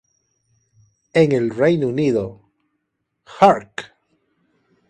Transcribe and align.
En 1.13 1.31
el 1.31 1.51
Reino 1.51 1.87
Unido, 1.89 2.49
""Hark! 3.39 3.93